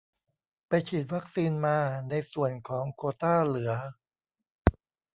[0.67, 1.77] ไปฉีดวัคซีนมา
[2.09, 3.71] ในส่วนของโควต้าเหลือ